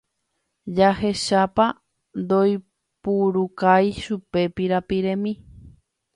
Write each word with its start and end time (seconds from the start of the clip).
Jahechápa 0.77 1.65
ndoipurukái 2.21 3.87
chupe 4.03 4.41
pirapiremi. 4.55 5.31